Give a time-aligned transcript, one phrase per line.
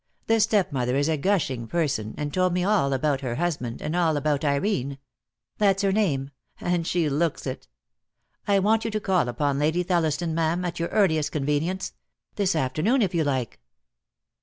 [0.25, 4.17] The stepmother is a gushing person, and told me all about her husband, and all
[4.17, 4.97] about Irene.
[5.59, 7.67] That's her name, and she looks it.
[8.47, 11.93] I want you to call upon Lady Thelliston, ma'am, at your earliest convenience.
[12.33, 13.59] This afternoon, if you like."